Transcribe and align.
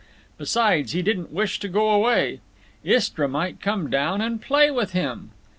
Besides, 0.39 0.93
he 0.93 1.03
didn't 1.03 1.31
wish 1.31 1.59
to 1.59 1.67
go 1.67 1.91
away. 1.91 2.39
Istra 2.83 3.27
might 3.27 3.61
come 3.61 3.87
down 3.87 4.19
and 4.19 4.41
play 4.41 4.71
with 4.71 4.93
him. 4.93 5.29